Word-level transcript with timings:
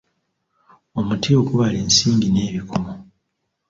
Omuti 0.99 1.29
ogubala 1.39 1.77
ensimbi 1.83 2.27
n'ebikomo. 2.31 2.93